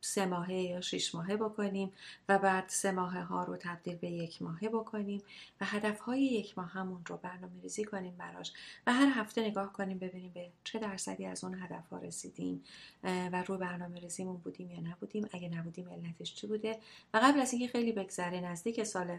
سه 0.00 0.26
ماهه 0.26 0.54
یا 0.54 0.80
شش 0.80 1.14
ماهه 1.14 1.36
بکنیم 1.36 1.92
و 2.28 2.38
بعد 2.38 2.64
سه 2.68 2.92
ماهه 2.92 3.22
ها 3.22 3.44
رو 3.44 3.56
تبدیل 3.56 3.96
به 3.96 4.10
یک 4.10 4.42
ماهه 4.42 4.68
بکنیم 4.68 5.22
و 5.60 5.64
هدف 5.64 6.00
های 6.00 6.22
یک 6.22 6.58
ماه 6.58 6.70
همون 6.70 7.02
رو 7.06 7.16
برنامه 7.16 7.62
ریزی 7.62 7.84
کنیم 7.84 8.14
براش 8.18 8.52
و 8.86 8.92
هر 8.92 9.12
هفته 9.14 9.40
نگاه 9.40 9.72
کنیم 9.72 9.98
ببینیم 9.98 10.30
به 10.34 10.48
چه 10.64 10.78
درصدی 10.78 11.26
از 11.26 11.44
اون 11.44 11.54
هدف 11.54 11.88
ها 11.90 11.98
رسیدیم 11.98 12.64
و 13.04 13.42
روی 13.46 13.58
برنامه 13.58 14.00
ریزیمون 14.00 14.40
بودیم 14.52 14.70
یا 14.70 14.80
نبودیم 14.90 15.28
اگه 15.32 15.48
نبودیم 15.48 15.88
علتش 15.88 16.34
چی 16.34 16.46
بوده؟ 16.46 16.78
و 17.14 17.20
قبل 17.22 17.40
از 17.40 17.52
اینکه 17.52 17.68
خیلی 17.68 17.92
بگذره 17.92 18.40
نزدیک 18.40 18.84
سال 18.84 19.18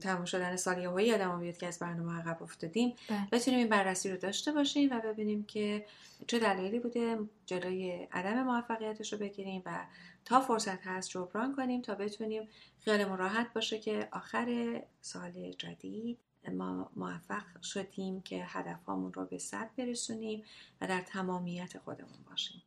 تموم 0.00 0.24
شدن 0.24 0.56
سال 0.56 0.78
یهویی 0.78 1.08
یادم 1.08 1.40
بیاد 1.40 1.56
که 1.56 1.66
از 1.66 1.78
برنامه 1.78 2.18
عقب 2.18 2.42
افتادیم. 2.42 2.96
بله. 3.08 3.28
بتونیم 3.32 3.58
این 3.58 3.68
بررسی 3.68 4.10
رو 4.10 4.16
داشته 4.16 4.52
باشیم 4.52 4.90
و 4.92 5.00
ببینیم 5.00 5.44
که 5.44 5.86
چه 6.26 6.38
دلایلی 6.38 6.78
بوده 6.78 7.18
جلوی 7.46 8.08
عدم 8.12 8.42
موفقیتش 8.42 9.12
رو 9.12 9.18
بگیریم 9.18 9.62
و 9.66 9.86
تا 10.24 10.40
فرصت 10.40 10.86
هست 10.86 11.10
جبران 11.10 11.56
کنیم 11.56 11.82
تا 11.82 11.94
بتونیم 11.94 12.48
خیالمون 12.78 13.18
راحت 13.18 13.52
باشه 13.52 13.78
که 13.78 14.08
آخر 14.12 14.80
سال 15.00 15.52
جدید 15.58 16.18
ما 16.48 16.90
موفق 16.96 17.62
شدیم 17.62 18.20
که 18.20 18.44
هدفهامون 18.46 19.12
رو 19.12 19.24
به 19.24 19.38
صد 19.38 19.70
برسونیم 19.78 20.44
و 20.80 20.86
در 20.86 21.00
تمامیت 21.00 21.78
خودمون 21.78 22.18
باشیم. 22.30 22.62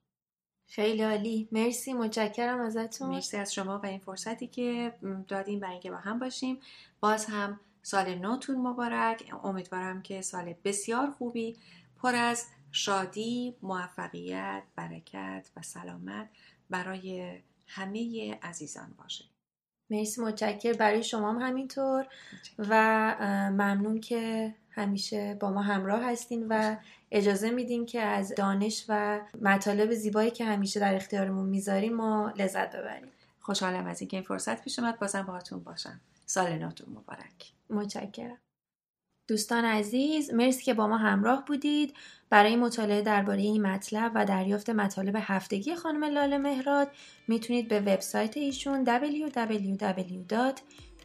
خیلی 0.68 1.04
عالی. 1.04 1.48
مرسی 1.52 1.94
متشکرم 1.94 2.60
ازتون. 2.60 3.10
مرسی 3.10 3.38
از 3.38 3.54
شما 3.54 3.80
و 3.80 3.86
این 3.86 4.00
فرصتی 4.00 4.48
که 4.48 4.94
دادیم 5.28 5.60
برای 5.60 5.74
اینکه 5.74 5.92
با 5.92 5.98
هم 5.98 6.20
باشیم. 6.20 6.60
باز 7.00 7.26
هم 7.26 7.60
سال 7.82 8.16
نوتون 8.16 8.56
مبارک. 8.56 9.34
امیدوارم 9.44 10.02
که 10.02 10.22
سال 10.22 10.56
بسیار 10.64 11.12
خوبی 11.12 11.58
پر 12.02 12.16
از 12.16 12.46
شادی 12.72 13.56
موفقیت 13.62 14.64
برکت 14.76 15.50
و 15.58 15.62
سلامت 15.62 16.30
برای 16.70 17.40
همه 17.68 18.34
عزیزان 18.44 18.94
باشه. 18.98 19.26
مرسی 19.90 20.22
متشکر 20.22 20.74
برای 20.74 21.04
شما 21.04 21.34
هم 21.34 21.42
همینطور. 21.42 22.08
و 22.58 23.16
ممنون 23.52 24.00
که 24.00 24.56
همیشه 24.76 25.38
با 25.40 25.52
ما 25.52 25.62
همراه 25.62 26.04
هستین 26.12 26.46
و 26.50 26.76
اجازه 27.12 27.50
میدین 27.50 27.86
که 27.86 28.02
از 28.02 28.36
دانش 28.36 28.86
و 28.90 29.22
مطالب 29.42 29.94
زیبایی 29.94 30.32
که 30.32 30.46
همیشه 30.46 30.80
در 30.80 30.96
اختیارمون 30.96 31.50
می‌ذاریم 31.50 31.94
ما 31.94 32.34
لذت 32.38 32.76
ببریم. 32.76 33.12
خوشحالم 33.40 33.86
از 33.86 34.02
اینکه 34.02 34.18
این 34.18 34.24
فرصت 34.24 34.64
پیش 34.64 34.80
اومد. 34.80 35.00
بازم 35.00 35.22
باهاتون 35.22 35.60
باشم. 35.60 36.02
سال 36.26 36.58
نوتون 36.58 36.90
مبارک. 36.90 37.52
متشکرم. 37.70 38.38
دوستان 39.28 39.66
عزیز 39.66 40.34
مرسی 40.34 40.64
که 40.64 40.74
با 40.74 40.88
ما 40.88 40.98
همراه 40.98 41.46
بودید. 41.46 41.94
برای 42.30 42.56
مطالعه 42.56 43.02
درباره 43.02 43.42
این 43.42 43.62
مطلب 43.62 44.12
و 44.16 44.26
دریافت 44.26 44.70
مطالب 44.70 45.16
هفتگی 45.20 45.76
خانم 45.76 46.04
لاله 46.04 46.38
مهراد 46.38 46.92
می‌تونید 47.28 47.68
به 47.68 47.80
وبسایت 47.80 48.38
ایشون 48.38 48.84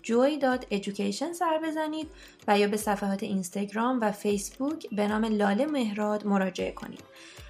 www.joy.education 0.05 1.33
سر 1.33 1.61
بزنید 1.65 2.11
و 2.49 2.59
یا 2.59 2.69
به 2.69 2.77
صفحات 2.77 3.23
اینستاگرام 3.23 4.01
و 4.01 4.13
فیسبوک 4.13 4.87
به 4.93 5.09
نام 5.09 5.25
لاله 5.25 5.67
مهراد 5.67 6.27
مراجعه 6.27 6.73
کنید. 6.73 7.05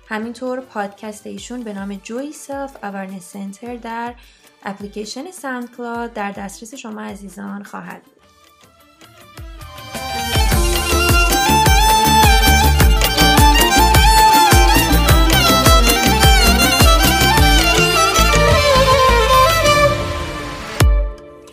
همینطور 0.09 0.61
پادکست 0.61 1.27
ایشون 1.27 1.63
به 1.63 1.73
نام 1.73 1.95
Joy 1.95 2.33
Self 2.33 2.77
Awareness 2.77 3.33
Center 3.33 3.83
در 3.83 4.15
اپلیکیشن 4.63 5.31
Sound 5.31 6.13
در 6.13 6.33
دسترس 6.33 6.75
شما 6.75 7.01
عزیزان 7.01 7.63
خواهد 7.63 8.03
بود. 8.03 8.18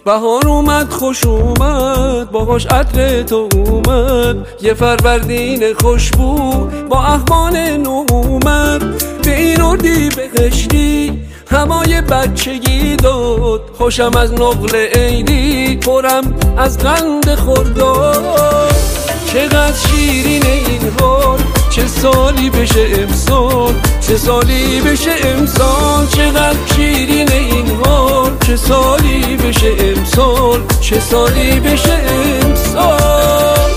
بهار 0.05 0.47
اومد 0.47 0.89
خوش 0.89 1.25
اومد 1.25 2.31
باهاش 2.31 2.65
عطر 2.65 3.24
تو 3.24 3.50
اومد. 3.55 4.35
یه 4.62 4.74
فروردین 4.74 5.74
خوشبو 5.74 6.67
با 6.89 7.03
احوال 7.03 7.77
نو 7.77 8.05
اومد 8.12 9.03
به 9.24 9.38
این 9.38 9.62
اردی 9.62 10.09
بهشتی 10.09 11.21
همای 11.51 12.01
بچگی 12.01 12.95
داد. 12.95 13.62
خوشم 13.77 14.12
از 14.17 14.33
نقل 14.33 14.75
عیدی 14.75 15.75
پرم 15.75 16.33
از 16.57 16.77
قند 16.77 17.35
خورداد 17.35 18.75
چقدر 19.33 19.74
شیرین 19.74 20.45
این 20.45 20.91
حال 21.01 21.39
چه 21.69 21.88
سالی 21.88 22.50
بشه 22.50 22.88
امسال؟ 23.01 23.74
چه 24.01 24.17
سالی 24.17 24.81
بشه 24.81 25.12
امسال؟ 25.24 26.07
چقدر 26.07 26.57
شیرین 26.75 27.31
این 27.31 27.71
حال 27.83 28.14
چه 28.45 28.55
سالی 28.55 29.37
بشه 29.37 29.75
امسال؟ 29.79 30.61
چه 30.81 30.99
سالی 30.99 31.59
بشه 31.59 31.99
امسال؟ 32.43 33.71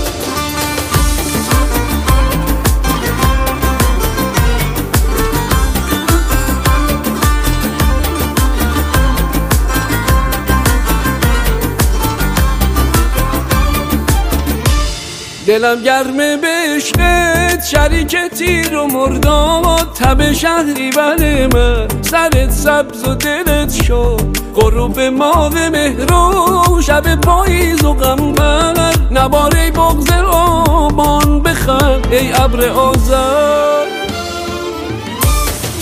دلم 15.47 15.83
گرمه 15.83 16.37
بشقت 17.59 17.65
شریک 17.65 18.15
تیر 18.37 18.77
و 18.77 18.87
مرداد 18.87 19.93
تب 19.93 20.31
شهری 20.31 20.89
بله 20.89 21.47
من. 21.53 21.87
سرت 22.01 22.51
سبز 22.51 23.07
و 23.07 23.15
دلت 23.15 23.83
شد 23.83 24.37
غروب 24.55 24.99
ماه 24.99 25.69
مهرو 25.69 26.81
شب 26.81 27.15
پاییز 27.21 27.83
و 27.83 27.93
غمبر 27.93 28.93
نباره 29.11 29.71
بغز 29.71 30.09
آبان 30.31 31.41
بخند 31.41 32.07
ای 32.11 32.33
ابر 32.33 32.69
آزر 32.69 33.85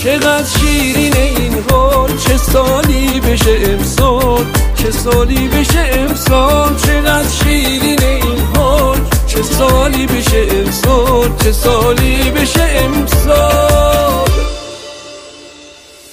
چقدر 0.03 0.43
شیرین 0.59 1.15
این 1.17 1.63
حال. 1.71 2.17
چه 2.17 2.37
سالی 2.37 3.19
بشه 3.19 3.57
امسال؟ 3.63 4.45
چه 4.75 4.91
سالی 4.91 5.47
بشه 5.47 5.89
امسال؟ 5.93 6.75
چقدر 6.75 7.29
شیرین 7.29 8.03
این 8.03 8.39
حال؟ 8.55 9.16
چه 9.27 9.41
سالی 9.43 10.05
بشه 10.05 10.47
امسال 10.51 11.29
چه 11.43 11.51
سالی 11.51 12.31
بشه 12.31 12.63
امسال؟ 12.63 14.29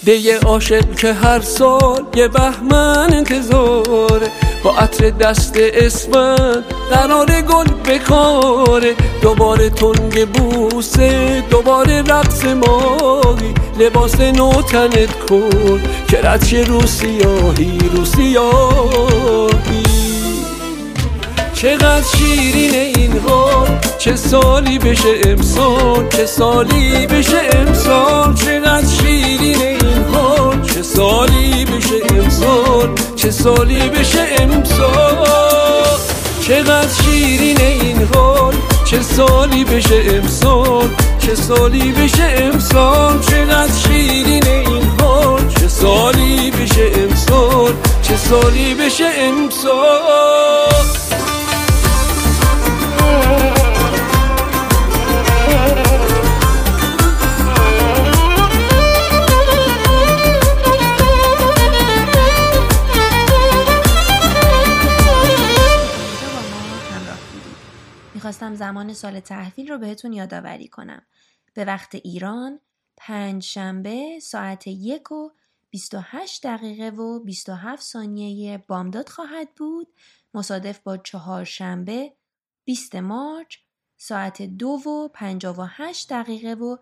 دیگه 0.05 0.39
عاشق 0.39 0.95
که 0.95 1.13
هر 1.13 1.41
سال 1.41 2.05
یه 2.17 2.29
بهمن 2.29 3.15
انتظاره 3.15 4.31
با 4.65 4.77
عطر 4.77 5.11
دست 5.11 5.55
اسمن 5.57 6.65
قرار 6.91 7.27
گل 7.27 7.65
بکاره. 7.65 8.95
دوباره 9.23 9.71
تنگ 9.71 10.29
بوسه 10.29 11.43
دوباره 11.51 12.03
رقص 12.03 12.45
ماهی 12.45 13.55
لباس 13.79 14.21
نو 14.21 14.63
تنت 14.63 15.27
کن 15.29 15.81
که 16.09 16.21
رد 16.23 16.55
رو 16.55 16.87
سیاهی 16.87 17.79
رو 17.95 18.05
چقدر 21.65 22.03
شیرین 22.17 22.75
این 22.75 23.19
ها 23.19 23.67
چه 23.99 24.17
سالی 24.17 24.79
بشه 24.79 25.21
امسال؟ 25.27 26.09
چه 26.09 26.27
سالی 26.27 27.07
بشه 27.07 27.41
امسال؟ 27.53 28.35
چقدر 28.35 28.87
شیرین 28.87 29.63
این 29.63 30.05
ها 30.15 30.55
چه 30.63 30.83
سالی 30.83 31.65
بشه 31.65 32.15
امسال؟ 32.19 32.89
چه 33.17 33.31
سالی 33.31 33.89
بشه 33.89 34.27
امسال؟ 34.39 35.99
چقدر 36.43 36.89
شیرین 37.03 37.61
این 37.61 38.09
حال 38.15 38.55
چه 38.85 39.03
سالی 39.03 39.65
بشه 39.65 40.03
امسال؟ 40.09 40.89
چه 41.19 41.35
سالی 41.35 41.93
بشه 41.93 42.35
امسال؟ 42.39 43.21
چقدر 43.21 43.73
شیرین 43.87 44.47
این 44.47 44.91
حال 45.01 45.49
چه 45.61 45.69
سالی 45.69 46.51
بشه 46.51 46.91
امسال؟ 46.95 47.73
چه 48.03 48.17
سالی 48.17 48.75
بشه 48.75 49.05
امسال؟ 49.19 51.04
می‌خواستم 68.25 68.55
زمان 68.55 68.93
سال 68.93 69.21
تحویل 69.21 69.69
رو 69.69 69.79
بهتون 69.79 70.13
یادآوری 70.13 70.69
کنم. 70.69 71.03
به 71.55 71.65
وقت 71.65 71.95
ایران 71.95 72.61
پنج 72.97 73.43
شنبه 73.43 74.21
ساعت 74.23 74.67
یک 74.67 75.13
و 75.13 75.31
28 75.71 76.47
دقیقه 76.47 76.91
و 76.91 77.25
27 77.25 77.83
ثانیه 77.83 78.59
بامداد 78.59 79.09
خواهد 79.09 79.55
بود 79.55 79.89
مصادف 80.35 80.79
با 80.79 80.97
چهارشنبه 80.97 82.13
20 82.65 82.95
مارچ 82.95 83.57
ساعت 83.97 84.43
دو 84.43 84.69
و 84.69 85.09
58 85.09 86.13
دقیقه 86.13 86.55
و 86.55 86.77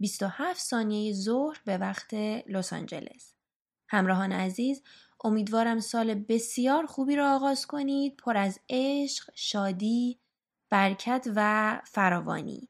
27 0.00 0.60
ثانیه 0.60 1.12
ظهر 1.12 1.60
به 1.64 1.78
وقت 1.78 2.14
لس 2.46 2.72
آنجلس. 2.72 3.34
همراهان 3.88 4.32
عزیز 4.32 4.82
امیدوارم 5.24 5.80
سال 5.80 6.14
بسیار 6.14 6.86
خوبی 6.86 7.16
را 7.16 7.34
آغاز 7.34 7.66
کنید 7.66 8.16
پر 8.16 8.36
از 8.36 8.60
عشق، 8.70 9.30
شادی، 9.34 10.20
برکت 10.74 11.28
و 11.36 11.80
فراوانی. 11.84 12.68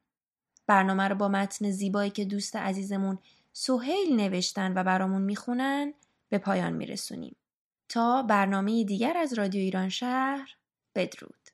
برنامه 0.66 1.08
رو 1.08 1.14
با 1.14 1.28
متن 1.28 1.70
زیبایی 1.70 2.10
که 2.10 2.24
دوست 2.24 2.56
عزیزمون 2.56 3.18
سهیل 3.52 4.16
نوشتن 4.16 4.78
و 4.78 4.84
برامون 4.84 5.22
می‌خونن 5.22 5.94
به 6.28 6.38
پایان 6.38 6.72
میرسونیم. 6.72 7.36
تا 7.88 8.22
برنامه 8.22 8.84
دیگر 8.84 9.16
از 9.16 9.32
رادیو 9.32 9.60
ایران 9.60 9.88
شهر 9.88 10.56
بدرود. 10.94 11.48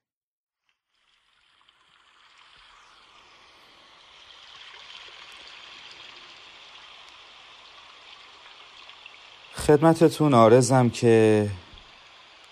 خدمتتون 9.54 10.34
آرزم 10.34 10.90
که 10.90 11.48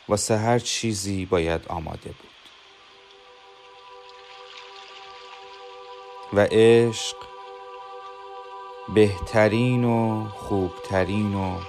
واسه 0.08 0.36
هر 0.36 0.58
چیزی 0.58 1.26
باید 1.26 1.66
آماده 1.68 2.08
بود 2.08 2.27
و 6.32 6.46
عشق 6.50 7.16
بهترین 8.88 9.84
و 9.84 10.28
خوبترین 10.28 11.34
و 11.34 11.60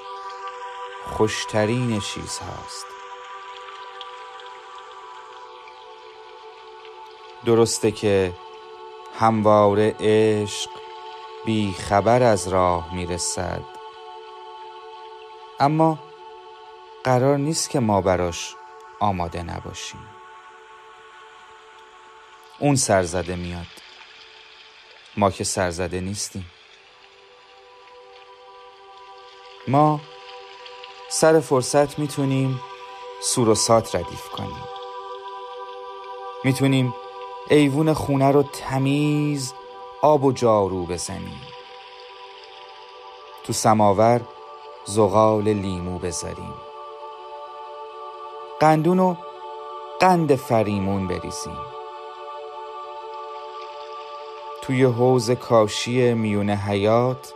خوشترین 1.06 2.00
چیز 2.00 2.40
هست 2.40 2.86
درسته 7.46 7.92
که 7.92 8.34
همواره 9.20 9.96
عشق 10.00 10.70
بی 11.46 11.74
خبر 11.74 12.24
از 12.24 12.48
راه 12.48 12.96
می‌رسد. 12.96 13.64
اما 15.60 16.00
قرار 17.04 17.38
نیست 17.38 17.70
که 17.70 17.80
ما 17.80 18.02
براش 18.02 18.56
آماده 19.00 19.44
نباشیم. 19.44 20.08
اون 22.60 22.76
سرزده 22.76 23.36
میاد. 23.36 23.89
ما 25.20 25.32
که 25.32 25.44
سرزده 25.44 26.02
نیستیم. 26.02 26.52
ما 29.68 30.00
سر 31.10 31.40
فرصت 31.40 32.00
می‌تونیم 32.00 32.62
سور 33.24 33.50
و 33.50 33.56
سات 33.56 33.96
ردیف 33.96 34.30
کنیم. 34.30 34.64
می‌تونیم 36.44 36.94
ایوون 37.50 37.94
خونه 37.94 38.32
رو 38.32 38.44
تمیز 38.44 39.54
آب 40.02 40.24
و 40.24 40.32
جارو 40.32 40.86
بزنیم. 40.86 41.42
تو 43.44 43.54
سماور 43.54 44.22
زغال 44.86 45.44
لیمو 45.44 46.00
بذاریم. 46.00 46.54
قندون 48.60 49.00
و 49.00 49.16
قند 50.00 50.36
فریمون 50.36 51.08
بریزیم. 51.08 51.79
توی 54.70 54.84
حوز 54.84 55.32
کاشی 55.32 56.14
میون 56.14 56.50
حیات 56.50 57.34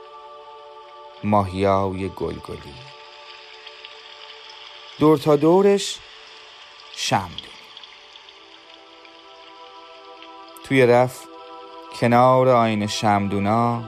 ماهیای 1.23 2.09
گلگلی. 2.09 2.73
دور 4.99 5.17
تا 5.17 5.35
دورش 5.35 5.99
شمدونی 6.95 7.37
توی 10.63 10.85
رف 10.85 11.23
کنار 11.99 12.49
آین 12.49 12.87
شمدونا 12.87 13.83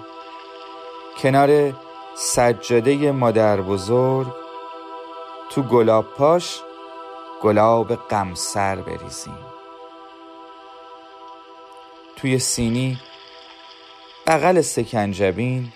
کنار 1.18 1.74
سجاده 2.18 3.12
مادر 3.12 3.62
بزرگ 3.62 4.34
تو 5.50 5.62
گلاب 5.62 6.06
پاش 6.06 6.60
گلاب 7.42 7.96
غمسر 7.96 8.76
بریزیم. 8.76 9.46
توی 12.16 12.40
سینی 12.40 13.00
بغل 14.28 14.62
سکنجبین 14.62 15.74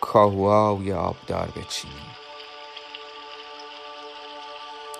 کاهوهای 0.00 0.92
آبدار 0.92 1.48
بچینیم 1.56 2.16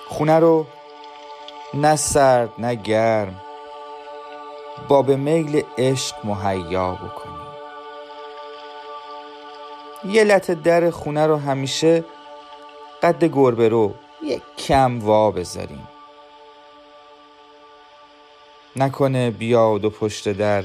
خونه 0.08 0.38
رو 0.38 0.66
نه 1.74 1.96
سرد 1.96 2.50
نه 2.58 2.74
گرم 2.74 3.40
با 4.88 5.02
به 5.02 5.16
میل 5.16 5.62
عشق 5.78 6.16
مهیا 6.24 6.92
بکنیم 6.92 7.36
یه 10.04 10.24
لطه 10.24 10.54
در 10.54 10.90
خونه 10.90 11.26
رو 11.26 11.36
همیشه 11.36 12.04
قد 13.02 13.24
گربه 13.24 13.68
رو 13.68 13.94
یک 14.22 14.42
کم 14.58 15.00
وا 15.00 15.30
بذاریم. 15.30 15.88
نکنه 18.76 19.30
بیاد 19.30 19.84
و 19.84 19.90
پشت 19.90 20.28
در 20.32 20.64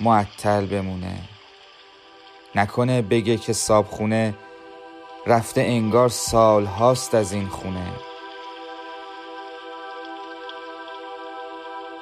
معطل 0.00 0.66
بمونه. 0.66 1.18
نکنه 2.54 3.02
بگه 3.02 3.36
که 3.36 3.52
خونه 3.90 4.34
رفته 5.26 5.60
انگار 5.60 6.08
سال 6.08 6.66
هاست 6.66 7.14
از 7.14 7.32
این 7.32 7.48
خونه. 7.48 7.92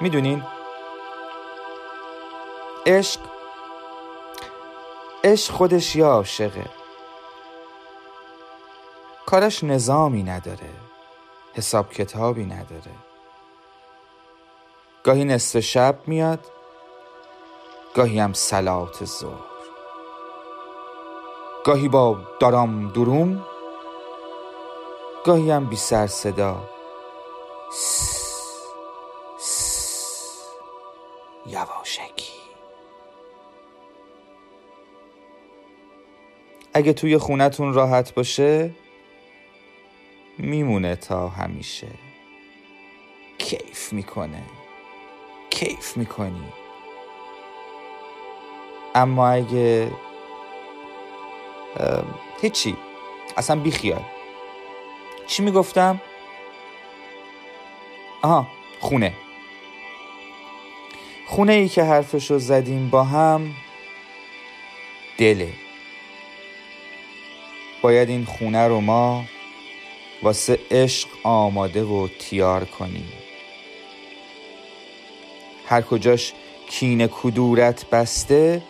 می‌دونین؟ 0.01 0.43
عشق 2.87 3.21
عشق 5.25 5.53
خودش 5.53 5.97
یا 5.97 6.09
عاشقه. 6.09 6.67
کارش 9.27 9.65
نظامی 9.65 10.23
نداره 10.23 10.71
حساب 11.55 11.93
کتابی 11.93 12.45
نداره. 12.45 12.93
گاهی 15.05 15.25
نصف 15.25 15.61
شب 15.61 15.99
میاد 16.07 16.58
گاهی 17.99 18.19
هم 18.19 18.33
سلات 18.33 19.05
ظهر. 19.05 19.49
گاهی 21.65 21.89
با 21.89 22.21
دارام 22.41 22.89
دروم 22.89 23.47
گاهی 25.25 25.51
هم 25.51 25.67
بی 25.67 25.77
سر 25.77 26.07
صدا. 26.07 26.69
یواشکی. 31.47 32.33
اگه 36.75 36.93
توی 36.93 37.19
خونتون 37.19 37.75
راحت 37.75 38.15
باشه 38.15 38.71
میمونه 40.39 40.97
تا 40.97 41.29
همیشه. 41.29 41.89
کیف 43.39 43.93
می‌کنه. 43.93 44.43
کیف 45.51 45.97
می‌کنی. 45.97 46.53
اما 48.99 49.29
اگه 49.29 49.91
هیچی 52.43 52.77
اصلا 53.37 53.61
بیخیال. 53.61 54.03
چی 55.27 55.43
می‌گفتم؟ 55.43 56.01
آها 58.23 58.47
خونه. 58.81 59.13
خونه 61.27 61.53
ای 61.53 61.69
که 61.69 61.83
حرفشو 61.83 62.39
زدیم 62.39 62.91
با 62.91 63.05
هم 63.05 63.55
دله. 65.19 65.53
باید 67.83 68.09
این 68.09 68.25
خونه 68.25 68.69
رو 68.69 68.81
ما 68.81 69.25
واسه 70.23 70.59
عشق 70.71 71.09
آماده 71.23 71.85
و 71.85 72.09
تیار 72.19 72.65
کنیم. 72.65 73.13
هر 75.67 75.83
کجاش 75.83 76.33
کین 76.71 77.07
کدورت 77.07 77.91
بسته 77.91 78.63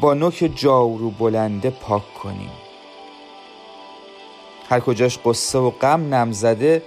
با 0.00 0.14
نوک 0.14 0.50
جاورو 0.54 1.10
بلنده 1.10 1.70
پاک 1.70 2.14
کنیم. 2.14 2.52
هر 4.70 4.80
کجاش 4.80 5.18
قصه 5.24 5.58
و 5.58 5.70
غم 5.70 6.14
نمزده 6.14 6.82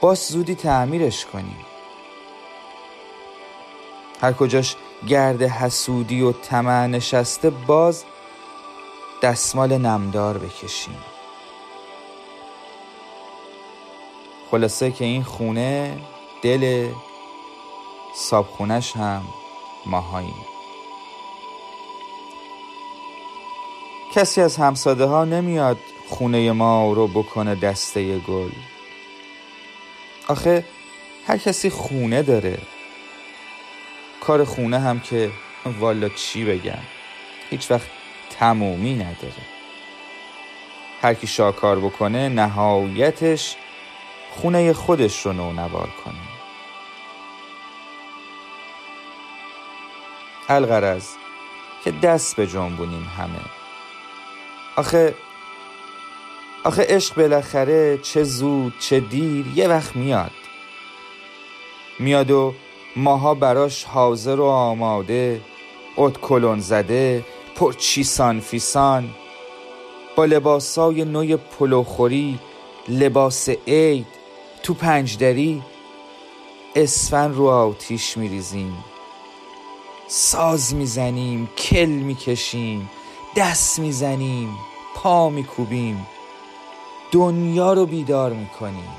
باز 0.00 0.18
زودی 0.18 0.54
تعمیرش 0.54 1.26
کنیم. 1.26 1.56
هر 4.20 4.32
کجاش 4.32 4.76
گرد 5.08 5.42
حسودی 5.42 6.22
و 6.22 6.32
طمع 6.32 6.86
نشسته 6.86 7.50
باز 7.50 8.04
دستمال 9.22 9.78
نمدار 9.78 10.38
بکشیم. 10.38 10.98
خلاصه 14.50 14.90
که 14.90 15.04
این 15.04 15.24
خونه 15.24 15.98
دل 16.42 16.88
سابخونش 18.14 18.96
هم 18.96 19.22
ماهاییم. 19.86 20.57
کسی 24.18 24.40
از 24.40 24.56
همساده 24.56 25.04
ها 25.04 25.24
نمیاد 25.24 25.78
خونه 26.08 26.52
ما 26.52 26.92
رو 26.92 27.06
بکنه 27.08 27.54
دسته 27.54 28.18
گل. 28.18 28.50
آخه 30.28 30.64
هر 31.26 31.36
کسی 31.36 31.70
خونه 31.70 32.22
داره. 32.22 32.58
کار 34.20 34.44
خونه 34.44 34.78
هم 34.78 35.00
که 35.00 35.30
والا 35.80 36.08
چی 36.08 36.44
بگم؟ 36.44 36.82
هیچ 37.50 37.70
وقت 37.70 37.86
تمومی 38.30 38.94
نداره. 38.94 39.42
هر 41.02 41.14
کی 41.14 41.26
شاکار 41.26 41.80
بکنه 41.80 42.28
نهایتش 42.28 43.56
خونه 44.30 44.72
خودش 44.72 45.26
رو 45.26 45.32
نونوار 45.32 45.88
کنه. 46.04 46.14
الغرض 50.48 51.08
که 51.84 51.90
دست 51.90 52.36
به 52.36 52.46
جنبونیم 52.46 53.12
همه. 53.18 53.67
آخه 54.78 55.14
آخه 56.64 56.86
عشق 56.88 57.14
بالاخره 57.14 57.98
چه 58.02 58.24
زود 58.24 58.74
چه 58.80 59.00
دیر 59.00 59.46
یه 59.54 59.68
وقت 59.68 59.96
میاد. 59.96 60.30
میاد 61.98 62.30
و 62.30 62.54
ماها 62.96 63.34
براش 63.34 63.84
حاضر 63.84 64.40
و 64.40 64.44
آماده 64.44 65.40
ات 65.96 66.20
کلون 66.20 66.60
زده 66.60 67.24
پر 67.56 67.72
چیسان 67.72 68.40
فیسان. 68.40 69.10
با 70.16 70.24
لباسای 70.24 71.04
نوی 71.04 71.36
پلوخوری 71.36 72.38
لباس 72.88 73.48
عید 73.48 74.06
تو 74.62 74.74
پنجدری 74.74 75.62
اسفن 76.76 77.34
رو 77.34 77.46
آتیش 77.46 78.16
میریزیم. 78.16 78.84
ساز 80.08 80.74
می‌زنیم 80.74 81.48
کل 81.58 81.86
می‌کشیم. 81.86 82.90
دست 83.38 83.78
می‌زنیم 83.78 84.58
پا 84.94 85.28
میکوبیم. 85.28 86.06
دنیا 87.12 87.72
رو 87.72 87.86
بیدار 87.86 88.32
می‌کنیم. 88.32 88.90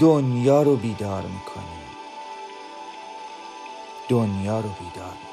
دنیا 0.00 0.62
رو 0.62 0.76
بیدار 0.76 1.22
می‌کنیم. 1.22 1.86
دنیا 4.08 4.60
رو 4.60 4.68
بیدار 4.68 5.25